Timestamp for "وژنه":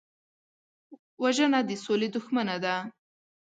1.23-1.59